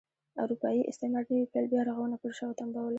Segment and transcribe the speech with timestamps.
[0.43, 2.89] اروپايي استعمار نوي پیل بیا رغونه پر شا وتمبوله.